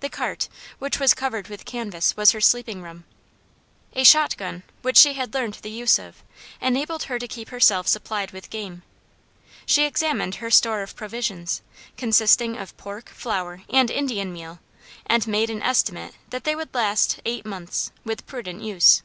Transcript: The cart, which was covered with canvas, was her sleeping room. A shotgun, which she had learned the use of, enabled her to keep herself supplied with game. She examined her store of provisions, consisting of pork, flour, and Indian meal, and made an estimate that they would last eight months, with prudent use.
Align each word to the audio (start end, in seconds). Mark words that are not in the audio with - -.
The 0.00 0.08
cart, 0.08 0.48
which 0.80 0.98
was 0.98 1.14
covered 1.14 1.46
with 1.46 1.64
canvas, 1.64 2.16
was 2.16 2.32
her 2.32 2.40
sleeping 2.40 2.82
room. 2.82 3.04
A 3.92 4.02
shotgun, 4.02 4.64
which 4.82 4.96
she 4.96 5.12
had 5.12 5.32
learned 5.32 5.58
the 5.62 5.70
use 5.70 5.96
of, 5.96 6.24
enabled 6.60 7.04
her 7.04 7.20
to 7.20 7.28
keep 7.28 7.50
herself 7.50 7.86
supplied 7.86 8.32
with 8.32 8.50
game. 8.50 8.82
She 9.66 9.84
examined 9.84 10.34
her 10.42 10.50
store 10.50 10.82
of 10.82 10.96
provisions, 10.96 11.62
consisting 11.96 12.56
of 12.58 12.76
pork, 12.78 13.10
flour, 13.10 13.62
and 13.72 13.92
Indian 13.92 14.32
meal, 14.32 14.58
and 15.06 15.24
made 15.28 15.50
an 15.50 15.62
estimate 15.62 16.14
that 16.30 16.42
they 16.42 16.56
would 16.56 16.74
last 16.74 17.20
eight 17.24 17.46
months, 17.46 17.92
with 18.04 18.26
prudent 18.26 18.62
use. 18.64 19.02